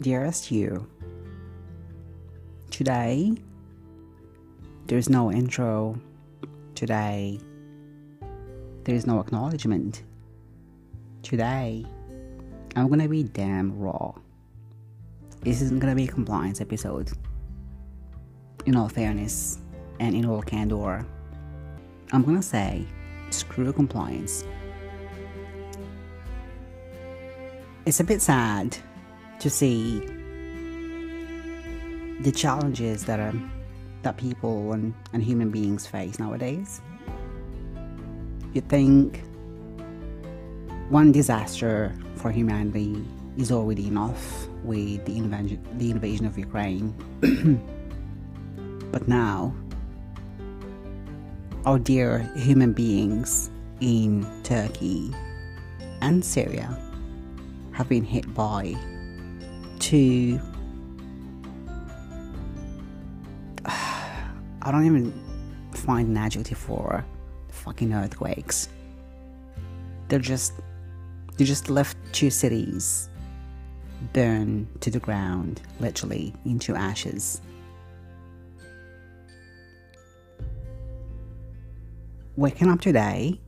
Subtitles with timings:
[0.00, 0.86] Dearest you,
[2.70, 3.34] today
[4.86, 6.00] there's no intro.
[6.76, 7.40] Today
[8.84, 10.04] there's no acknowledgement.
[11.22, 11.84] Today
[12.76, 14.14] I'm gonna be damn raw.
[15.40, 17.10] This isn't gonna be a compliance episode.
[18.66, 19.58] In all fairness
[19.98, 21.04] and in all candor,
[22.12, 22.86] I'm gonna say
[23.30, 24.44] screw compliance.
[27.84, 28.78] It's a bit sad
[29.40, 30.00] to see
[32.20, 33.34] the challenges that are
[34.02, 36.80] that people and, and human beings face nowadays.
[38.52, 39.22] You think
[40.88, 43.04] one disaster for humanity
[43.36, 46.94] is already enough with the invasion, the invasion of Ukraine.
[48.92, 49.54] but now,
[51.66, 55.12] our dear human beings in Turkey
[56.00, 56.76] and Syria
[57.72, 58.74] have been hit by
[59.88, 60.38] two.
[63.64, 65.12] I don't even
[65.72, 67.04] find an adjective for
[67.48, 68.68] fucking earthquakes.
[70.08, 70.52] They're just.
[71.36, 73.08] They just left two cities
[74.12, 77.40] burn to the ground, literally into ashes.
[82.36, 83.40] Waking up today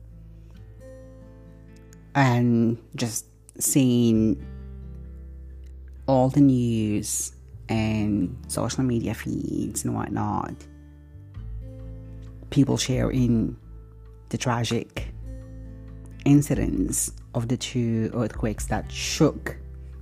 [2.15, 3.25] and just
[3.59, 4.43] seeing
[6.07, 7.33] all the news
[7.69, 10.53] and social media feeds and whatnot,
[12.49, 13.55] people sharing
[14.29, 15.13] the tragic
[16.25, 19.57] incidents of the two earthquakes that shook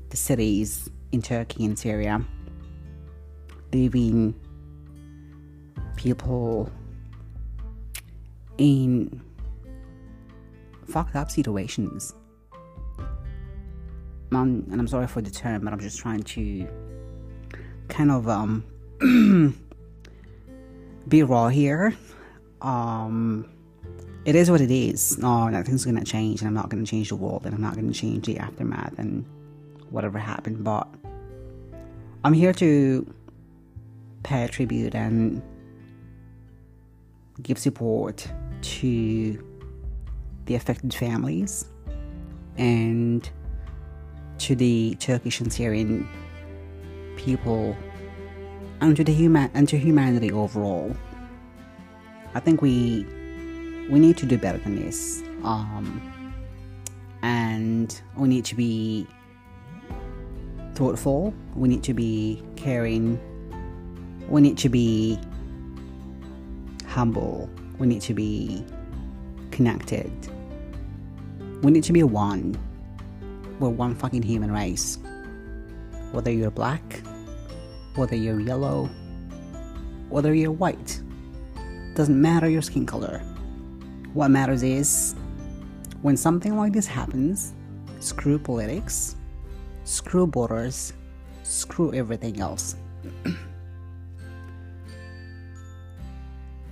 [0.10, 2.24] the cities in Turkey and Syria,
[3.72, 4.34] leaving
[5.96, 6.72] people
[8.58, 9.22] in
[10.88, 12.14] fucked up situations.
[14.32, 16.68] Um, and I'm sorry for the term, but I'm just trying to
[17.88, 18.64] kind of um
[21.08, 21.96] be raw here.
[22.62, 23.50] Um,
[24.26, 25.18] it is what it is.
[25.18, 27.94] No, nothing's gonna change, and I'm not gonna change the world, and I'm not gonna
[27.94, 29.26] change the aftermath and
[29.90, 30.64] whatever happened.
[30.64, 30.88] But
[32.24, 33.14] I'm here to
[34.24, 35.42] pay tribute and
[37.42, 38.28] give support
[38.62, 39.44] to
[40.46, 41.66] the affected families
[42.58, 43.30] and
[44.40, 46.08] to the Turkish and Syrian
[47.18, 47.76] people
[48.82, 50.96] and to the human and to humanity overall.
[52.34, 53.06] I think we
[53.90, 55.24] we need to do better than this.
[55.44, 56.02] Um,
[57.22, 59.08] and we need to be
[60.76, 61.34] thoughtful.
[61.56, 63.20] We need to be caring.
[64.30, 65.20] We need to be
[66.88, 67.50] humble.
[67.80, 68.64] We need to be
[69.52, 70.12] connected.
[71.62, 72.58] We need to be one.
[73.60, 74.98] We're one fucking human race.
[76.12, 77.02] Whether you're black,
[77.96, 78.90] whether you're yellow,
[80.08, 81.02] whether you're white,
[81.94, 83.20] doesn't matter your skin color.
[84.14, 85.14] What matters is
[86.02, 87.54] when something like this happens,
[88.00, 89.18] screw politics,
[89.84, 90.94] screw borders,
[91.44, 92.78] screw everything else.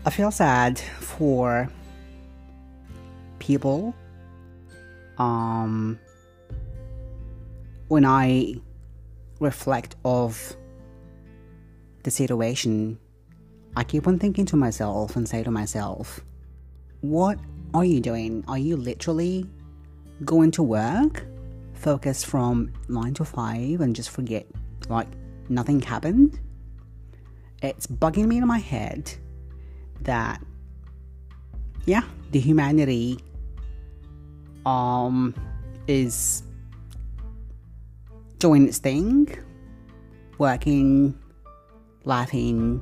[0.05, 1.69] I feel sad for
[3.39, 3.93] people
[5.17, 5.99] um
[7.87, 8.55] when I
[9.39, 10.55] reflect of
[12.03, 12.99] the situation
[13.75, 16.21] I keep on thinking to myself and say to myself
[17.01, 17.37] what
[17.73, 18.43] are you doing?
[18.47, 19.47] Are you literally
[20.25, 21.25] going to work
[21.73, 24.47] focus from 9 to 5 and just forget
[24.89, 25.07] like
[25.47, 26.39] nothing happened?
[27.61, 29.11] It's bugging me in my head
[30.01, 30.41] that
[31.85, 33.19] yeah the humanity
[34.65, 35.33] um
[35.87, 36.43] is
[38.39, 39.27] doing its thing
[40.37, 41.17] working
[42.05, 42.81] laughing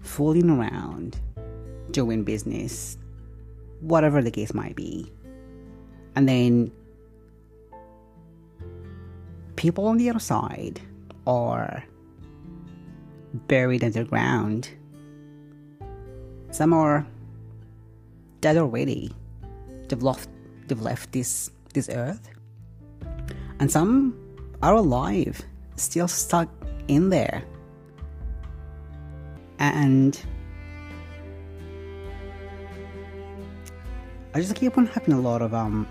[0.00, 1.18] fooling around
[1.90, 2.98] doing business
[3.80, 5.10] whatever the case might be
[6.16, 6.70] and then
[9.56, 10.80] people on the other side
[11.26, 11.84] are
[13.46, 14.70] buried underground
[16.54, 17.04] some are
[18.40, 19.10] dead already.
[19.88, 20.28] They've left,
[20.68, 22.30] they've left this, this earth.
[23.64, 24.14] And some
[24.60, 25.40] are alive,
[25.76, 26.50] still stuck
[26.86, 27.42] in there.
[29.58, 30.22] And
[34.34, 35.88] I just keep on having a lot of um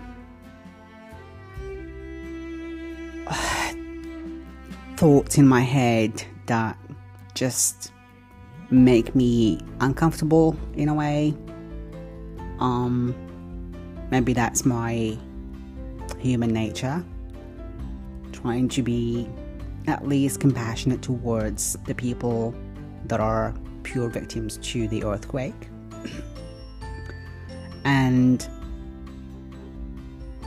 [4.96, 6.78] thoughts in my head that
[7.34, 7.90] just
[8.70, 11.34] make me uncomfortable in a way.
[12.60, 13.16] Um,
[14.12, 15.18] maybe that's my
[16.20, 17.04] human nature.
[18.44, 19.26] Trying to be
[19.86, 22.54] at least compassionate towards the people
[23.06, 23.54] that are
[23.84, 25.54] pure victims to the earthquake.
[27.86, 28.46] and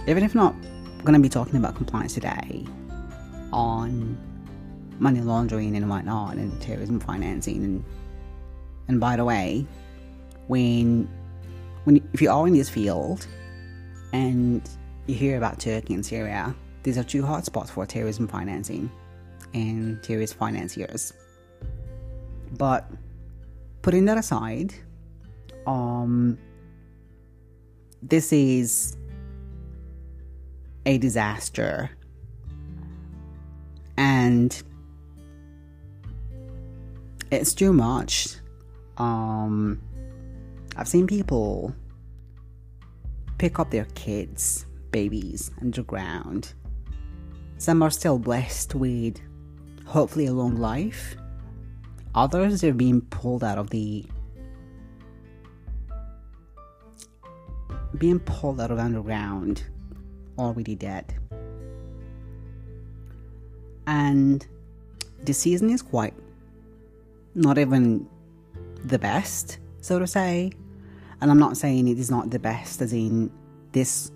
[0.08, 0.54] even if not
[0.98, 2.68] we're going to be talking about compliance today
[3.52, 4.16] on
[5.00, 7.84] money laundering and whatnot and terrorism financing and
[8.88, 9.66] and by the way
[10.48, 11.10] when
[11.86, 13.26] when if you are in this field
[14.14, 14.70] and
[15.08, 16.56] you hear about Turkey and Syria
[16.88, 18.89] these are two hotspots for terrorism financing
[19.54, 21.12] and terrorist financiers
[22.57, 22.89] but
[23.81, 24.74] putting that aside
[25.66, 26.38] um
[28.01, 28.95] this is
[30.86, 31.89] a disaster
[33.98, 34.63] and
[37.31, 38.36] it's too much.
[38.98, 39.81] Um,
[40.75, 41.75] I've seen people
[43.38, 46.54] pick up their kids, babies, underground.
[47.57, 49.19] Some are still blessed with
[49.86, 51.15] hopefully a long life.
[52.13, 54.06] Others are being pulled out of the
[57.98, 59.63] being pulled out of underground
[60.38, 61.15] already dead.
[63.88, 64.45] And
[65.24, 66.13] the season is quite
[67.33, 68.07] not even
[68.83, 70.51] the best, so to say.
[71.21, 73.31] And I'm not saying it is not the best, as in
[73.71, 74.12] this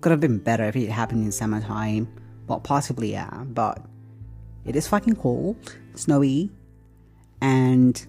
[0.00, 2.06] could have been better if it happened in summertime.
[2.46, 3.84] Well, possibly, yeah, but
[4.64, 5.56] it is fucking cold,
[5.94, 6.50] snowy,
[7.40, 8.06] and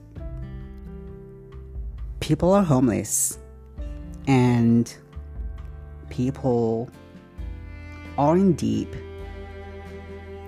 [2.20, 3.40] people are homeless,
[4.28, 4.94] and
[6.10, 6.90] people
[8.18, 8.94] are in deep,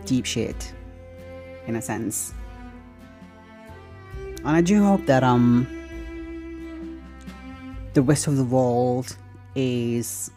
[0.05, 0.73] deep shit,
[1.65, 2.33] in a sense.
[4.37, 5.67] And I do hope that um
[7.93, 9.17] the rest of the world
[9.55, 10.31] is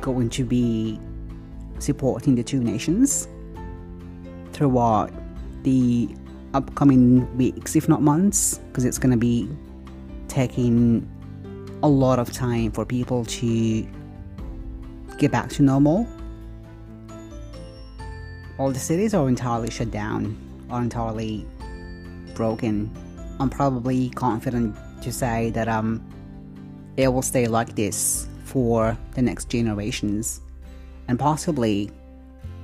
[0.00, 1.00] going to be
[1.82, 3.28] supporting the two nations
[4.52, 5.10] throughout
[5.62, 6.08] the
[6.54, 9.48] upcoming weeks, if not months, because it's going to be
[10.28, 11.08] taking
[11.82, 13.86] a lot of time for people to
[15.18, 16.06] get back to normal.
[18.58, 20.36] All the cities are entirely shut down,
[20.70, 21.46] are entirely
[22.34, 22.90] broken.
[23.38, 26.02] I'm probably confident to say that um
[26.96, 30.42] it will stay like this for the next generations.
[31.10, 31.90] And possibly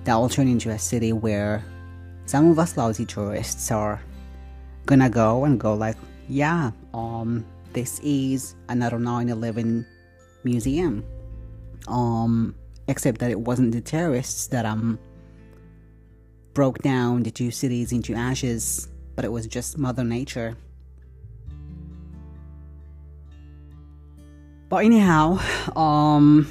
[0.04, 1.64] that will turn into a city where
[2.26, 4.00] some of us lousy tourists are
[4.86, 5.96] gonna go and go like,
[6.28, 9.84] yeah, um, this is another 9-11
[10.44, 11.04] museum.
[11.88, 12.54] Um,
[12.86, 14.96] except that it wasn't the terrorists that um
[16.54, 20.56] broke down the two cities into ashes but it was just Mother Nature.
[24.68, 25.38] But anyhow,
[25.74, 26.46] um,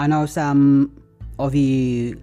[0.00, 0.98] I know some
[1.38, 2.18] of you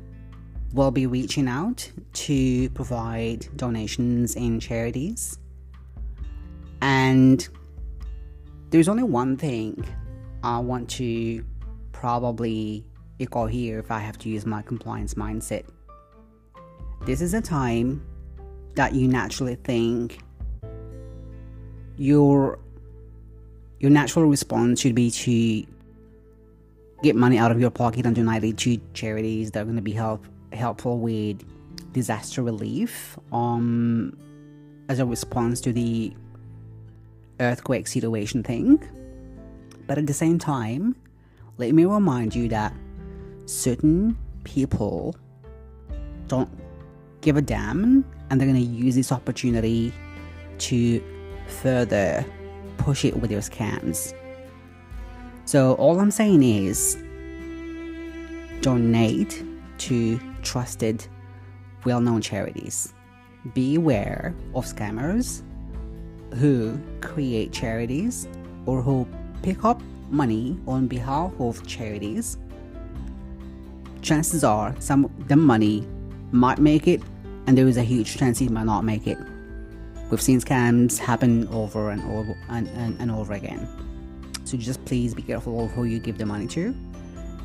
[0.73, 5.37] will be reaching out to provide donations in charities.
[6.81, 7.47] And
[8.71, 9.85] there's only one thing
[10.41, 11.45] I want to
[11.91, 12.83] probably
[13.19, 15.65] echo here if I have to use my compliance mindset.
[17.05, 18.03] This is a time
[18.73, 20.17] that you naturally think
[21.95, 22.57] your
[23.79, 25.76] your natural response should be to
[27.03, 29.81] get money out of your pocket and donate it to charities that are going to
[29.81, 31.43] be help helpful with
[31.93, 34.17] disaster relief um
[34.89, 36.13] as a response to the
[37.39, 38.81] earthquake situation thing
[39.85, 40.95] but at the same time
[41.57, 42.73] let me remind you that
[43.45, 45.15] certain people
[46.27, 46.49] don't
[47.21, 49.93] give a damn and they're going to use this opportunity
[50.59, 51.01] to
[51.47, 52.25] further
[52.77, 54.13] push it with their scams.
[55.47, 56.97] So, all I'm saying is
[58.59, 59.45] donate
[59.77, 61.07] to trusted,
[61.85, 62.93] well known charities.
[63.53, 65.43] Beware of scammers
[66.33, 68.27] who create charities
[68.65, 69.07] or who
[69.41, 72.37] pick up money on behalf of charities.
[74.01, 75.87] Chances are some of the money
[76.33, 77.01] might make it
[77.45, 79.17] and there is a huge chance it might not make it.
[80.11, 83.86] We've seen scams happen over and over and, and, and over again.
[84.47, 86.73] So just please be careful of who you give the money to,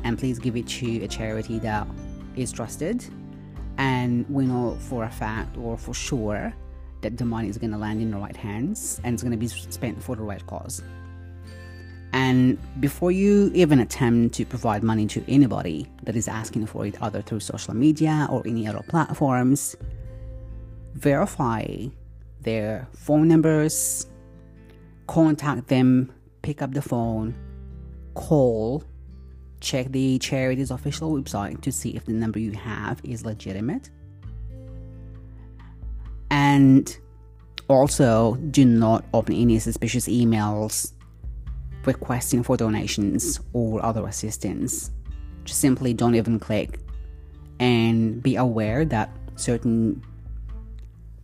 [0.05, 1.85] and please give it to a charity that
[2.37, 3.03] is trusted.
[3.77, 6.53] And we know for a fact or for sure
[7.01, 9.37] that the money is going to land in the right hands and it's going to
[9.37, 10.81] be spent for the right cause.
[12.13, 16.95] And before you even attempt to provide money to anybody that is asking for it,
[17.01, 19.75] either through social media or any other platforms,
[20.93, 21.65] verify
[22.39, 24.07] their phone numbers,
[25.07, 26.09] contact them,
[26.43, 27.33] pick up the phone,
[28.13, 28.83] call,
[29.59, 33.89] check the charity's official website to see if the number you have is legitimate.
[36.29, 36.95] And
[37.67, 40.93] also, do not open any suspicious emails
[41.85, 44.91] requesting for donations or other assistance.
[45.45, 46.79] Just simply don't even click
[47.59, 50.03] and be aware that certain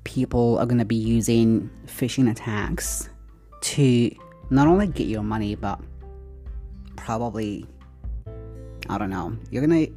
[0.06, 3.10] people are going to be using phishing attacks
[3.62, 4.12] to
[4.50, 5.80] not only get your money but
[6.96, 7.66] probably
[8.90, 9.88] i don't know you're gonna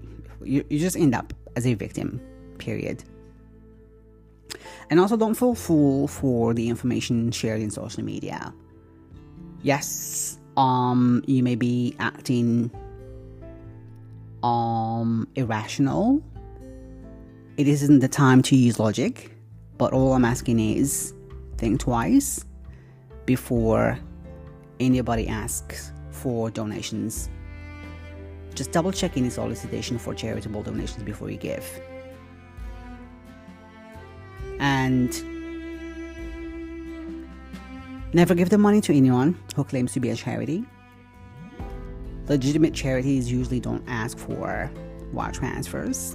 [0.44, 2.21] you, you just end up as a victim
[2.59, 3.04] period.
[4.90, 8.52] And also don't fall fool for the information shared in social media.
[9.62, 12.71] Yes um you may be acting
[14.42, 16.23] um irrational.
[17.56, 19.30] It isn't the time to use logic
[19.78, 21.14] but all i'm asking is
[21.56, 22.44] think twice
[23.26, 23.99] before
[24.81, 27.29] anybody asks for donations
[28.55, 31.81] just double check any solicitation for charitable donations before you give
[34.61, 35.25] and
[38.14, 40.64] Never give the money to anyone who claims to be a charity.
[42.29, 44.71] Legitimate charities usually don't ask for
[45.12, 46.14] wire transfers.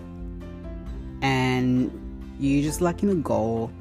[1.23, 1.91] And
[2.39, 3.71] you just like you know go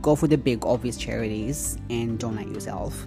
[0.00, 3.04] go for the big obvious charities and donate yourself.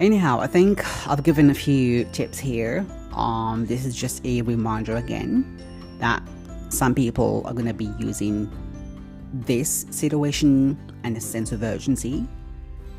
[0.00, 2.86] Anyhow, I think I've given a few tips here.
[3.14, 5.60] Um, this is just a reminder again
[5.98, 6.22] that
[6.68, 8.48] some people are going to be using
[9.32, 12.28] this situation and a sense of urgency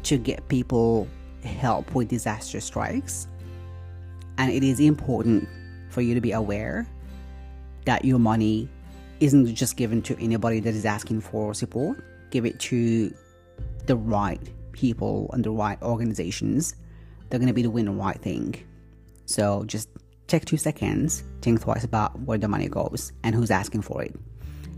[0.03, 1.07] to get people
[1.41, 3.29] help with disaster strikes.
[4.37, 5.47] And it is important
[5.91, 6.85] for you to be aware
[7.85, 8.67] that your money
[9.21, 12.03] isn't just given to anybody that is asking for support.
[12.29, 13.13] Give it to
[13.85, 14.41] the right
[14.73, 16.75] people and the right organizations.
[17.29, 18.55] They're to be doing the right thing.
[19.25, 19.89] So just
[20.27, 24.15] take two seconds, think twice about where the money goes and who's asking for it.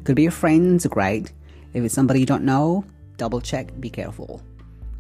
[0.04, 1.32] Could be your friends, great.
[1.74, 2.84] If it's somebody you don't know,
[3.18, 4.42] double check, be careful.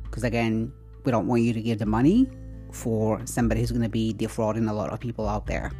[0.03, 0.72] Because again,
[1.03, 2.29] we don't want you to give the money
[2.72, 5.72] for somebody who's to be defrauding a lot of people out there.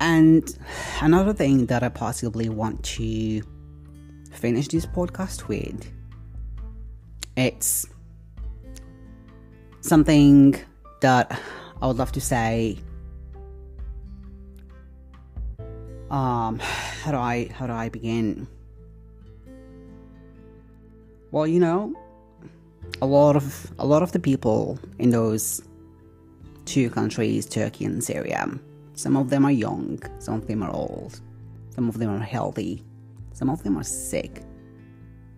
[0.00, 0.56] And
[1.02, 3.42] another thing that I possibly want to
[4.32, 5.92] finish this podcast with
[7.36, 7.86] it's
[9.80, 10.56] something
[11.00, 11.40] that
[11.80, 12.78] I would love to say
[16.10, 18.46] um how do I how do I begin?
[21.30, 21.94] Well, you know,
[23.00, 25.62] a lot of a lot of the people in those
[26.64, 28.48] two countries, Turkey and Syria,
[28.94, 31.20] some of them are young, some of them are old,
[31.70, 32.84] some of them are healthy,
[33.32, 34.42] some of them are sick.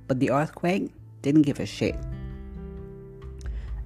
[0.08, 1.96] But the earthquake didn't give a shit.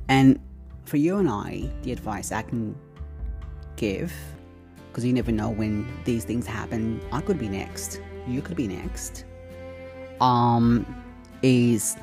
[0.08, 0.38] And
[0.86, 2.74] for you and I, the advice I can
[3.76, 4.12] give,
[4.88, 8.68] because you never know when these things happen, I could be next, you could be
[8.68, 9.24] next.
[10.20, 10.86] Um,
[11.42, 11.96] is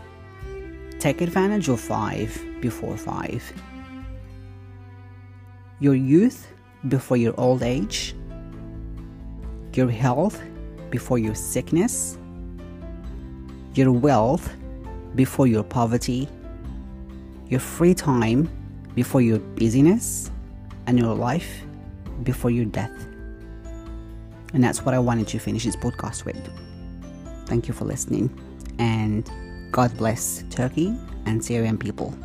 [1.00, 3.42] take advantage of five before five.
[5.80, 6.48] Your youth
[6.88, 8.16] before your old age,
[9.74, 10.42] your health
[10.92, 12.18] before your sickness,
[13.74, 14.54] your wealth
[15.16, 16.30] before your poverty,
[17.48, 18.50] your free time
[18.96, 20.32] before your busyness,
[20.88, 21.64] and your life
[22.24, 22.92] before your death.
[24.54, 26.38] And that's what I wanted to finish this podcast with.
[27.48, 28.30] Thank you for listening
[28.80, 29.30] and
[29.72, 30.96] God bless Turkey
[31.26, 32.16] and Syrian people.